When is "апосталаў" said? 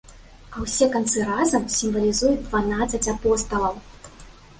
3.13-3.77